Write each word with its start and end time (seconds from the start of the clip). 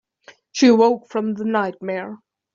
She 0.51 0.65
awoke 0.65 1.09
from 1.11 1.35
the 1.35 1.45
nightmare. 1.45 2.17